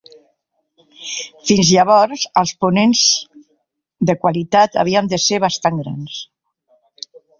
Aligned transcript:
Fins 1.49 1.67
llavors, 1.71 2.23
els 2.41 2.53
ponents 2.65 3.01
de 4.11 4.15
qualitat 4.25 4.79
havien 4.85 5.11
de 5.13 5.21
ser 5.27 5.41
bastant 5.45 5.79
grans. 5.83 6.17